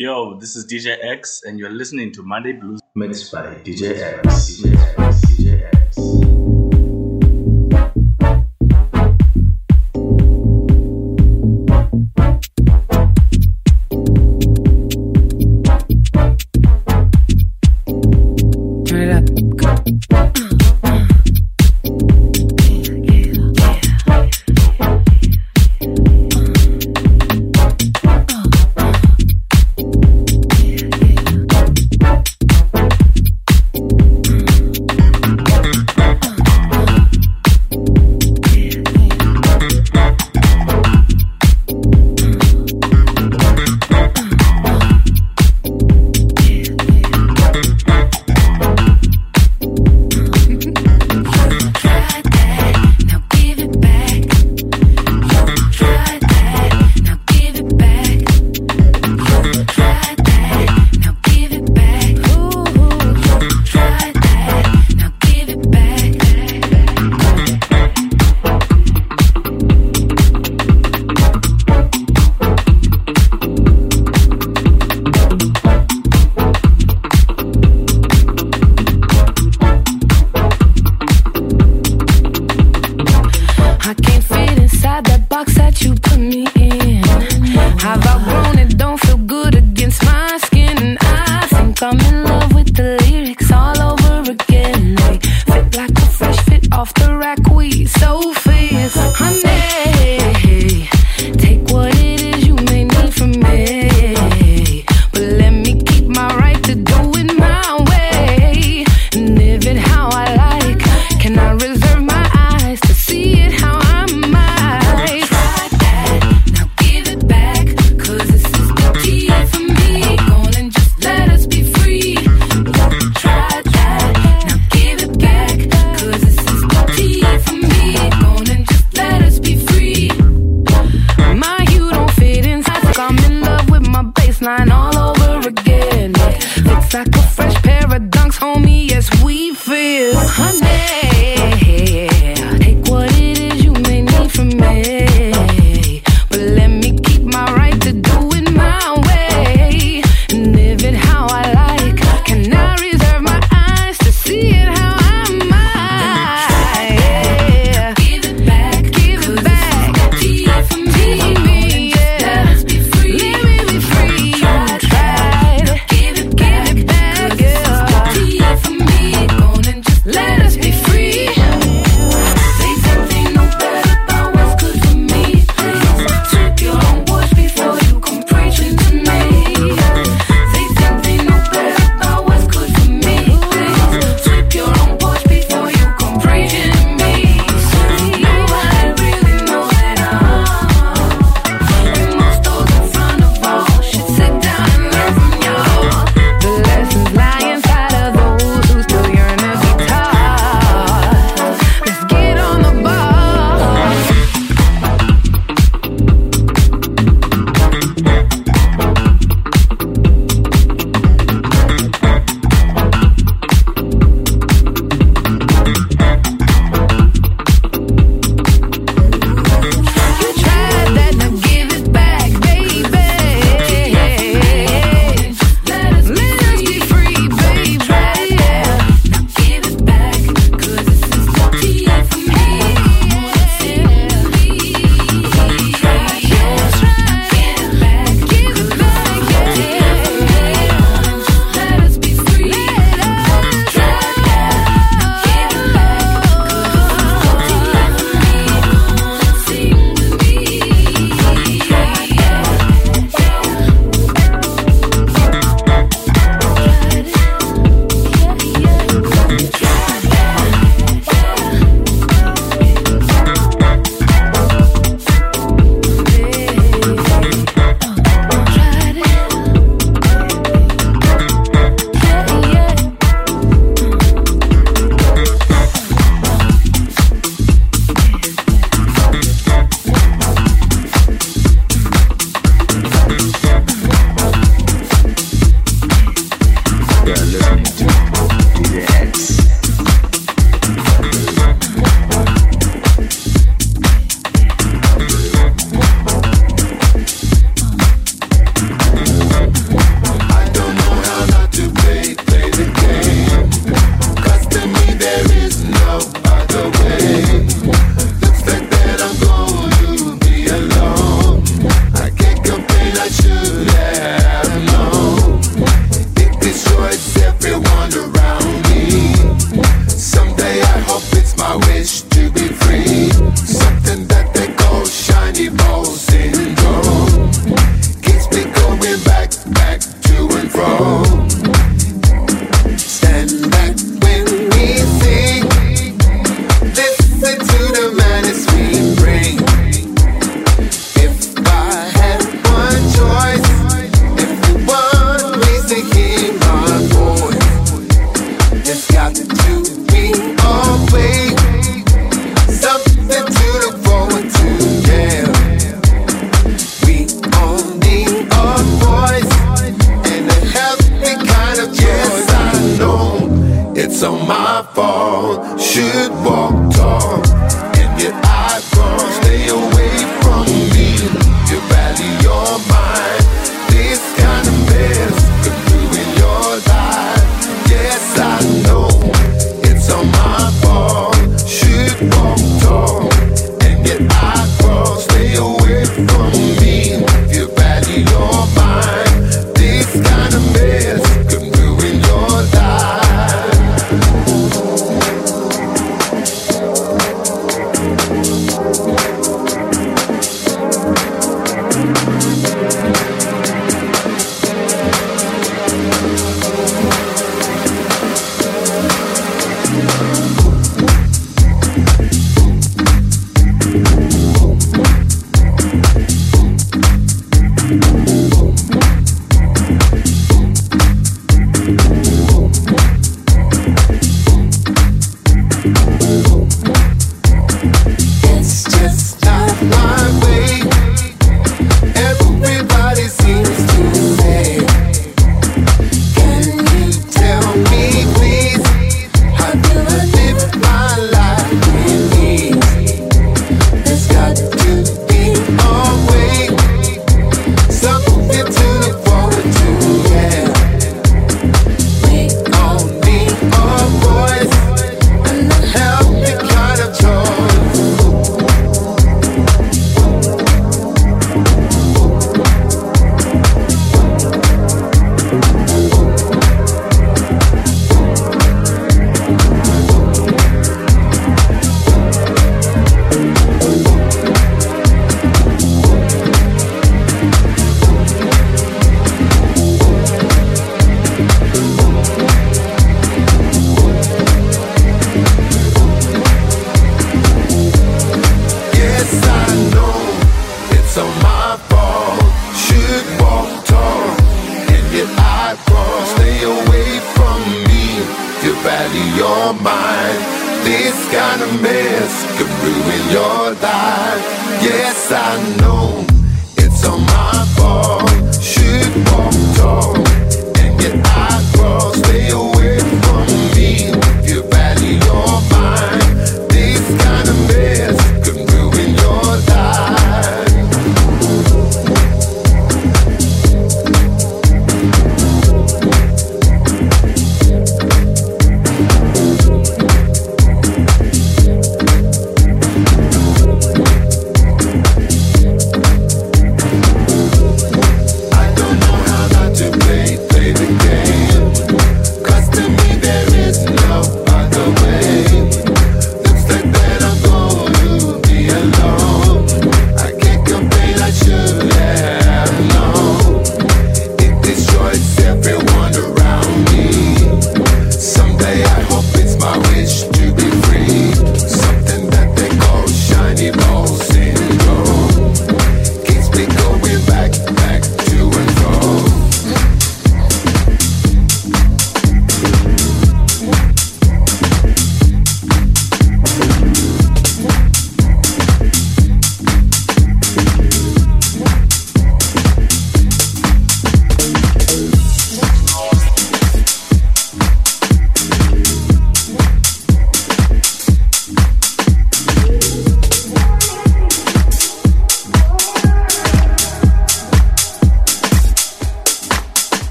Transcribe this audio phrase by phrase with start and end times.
[0.00, 4.62] Yo, this is DJ Axe, and you're listening to Monday Blues mixed by DJ Axe.
[4.62, 5.09] DJ Axe.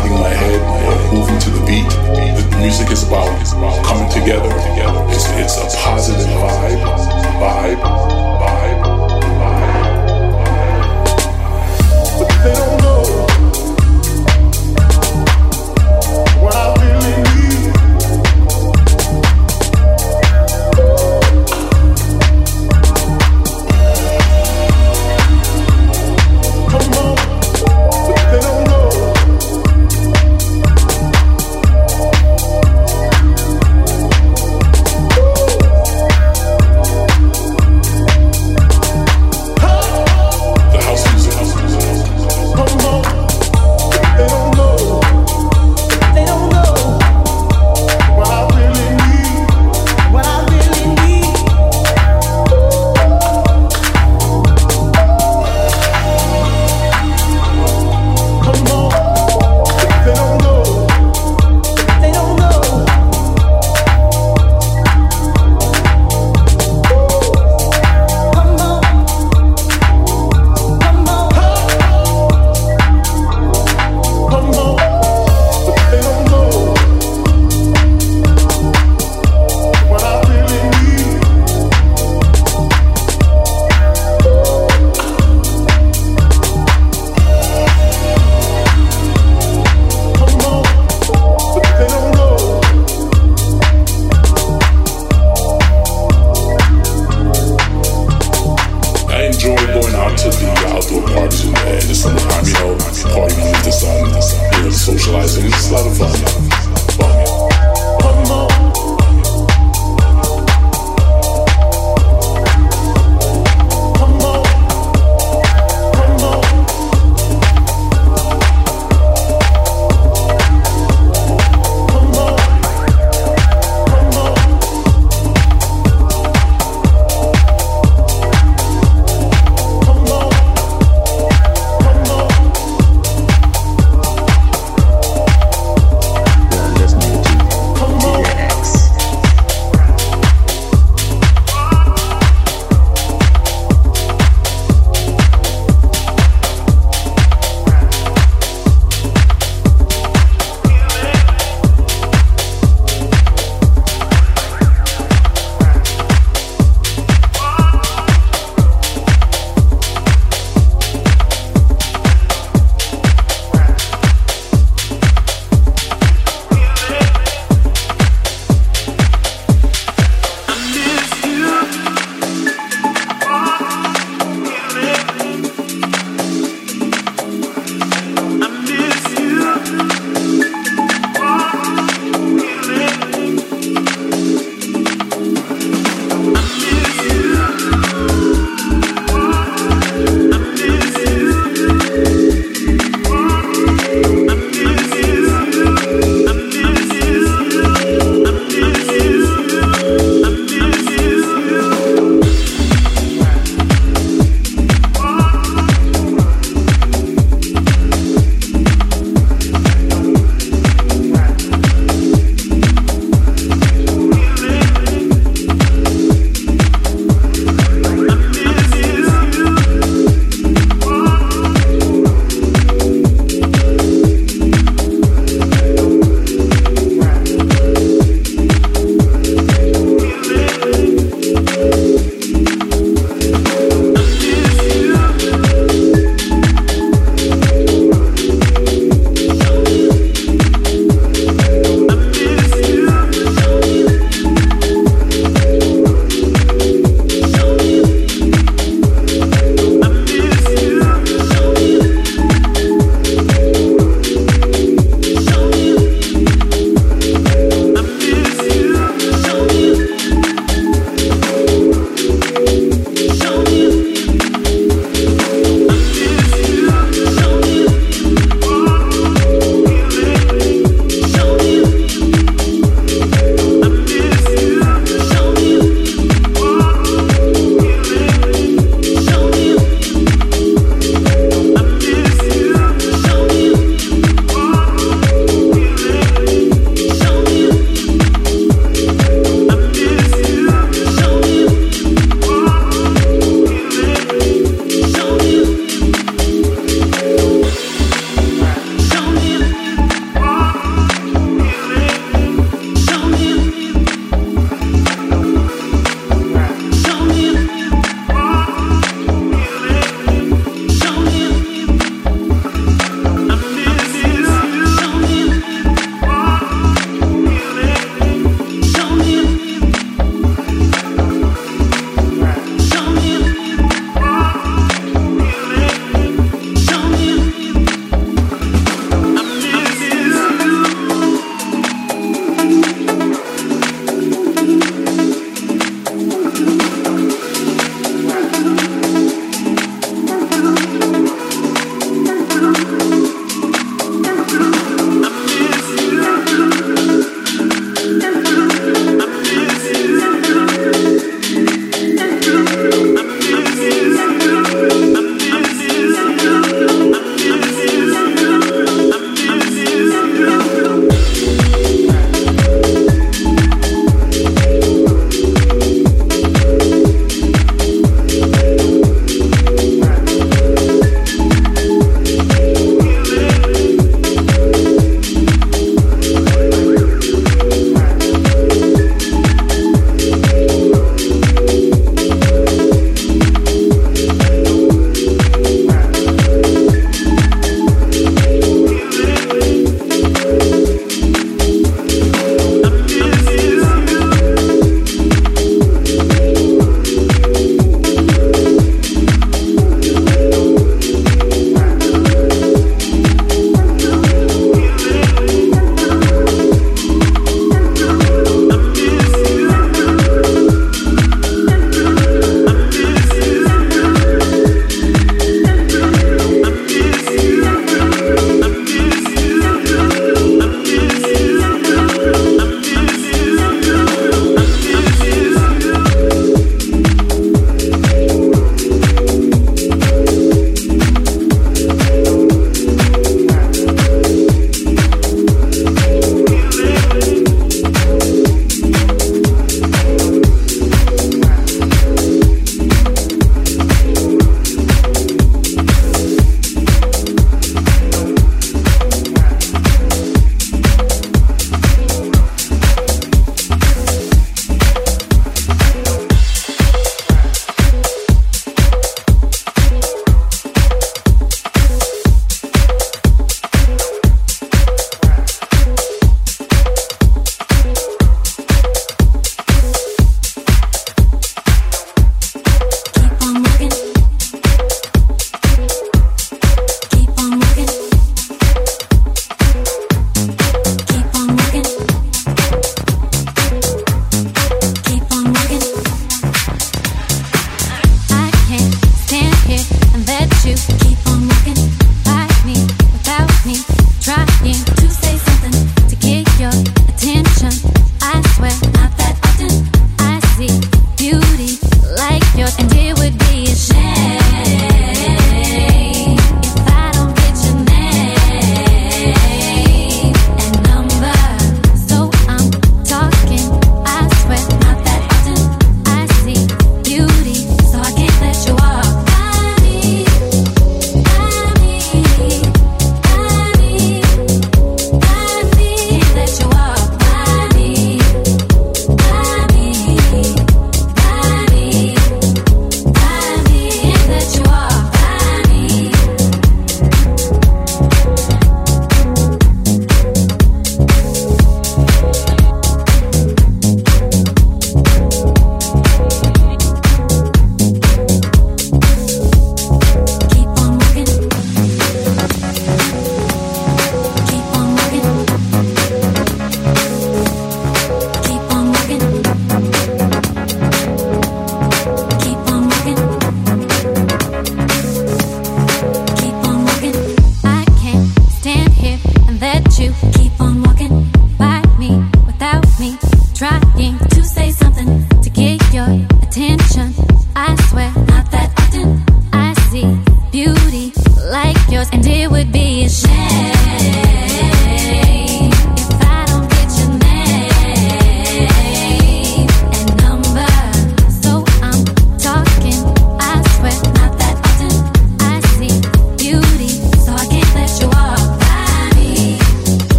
[0.00, 1.88] nodding my head moving to the beat.
[1.90, 3.28] The music is about
[3.84, 4.48] coming together.
[5.10, 6.80] It's, it's a positive vibe,
[7.40, 7.80] vibe,
[8.40, 8.79] vibe.